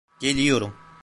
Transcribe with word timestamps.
Geliyorum. 0.19 0.73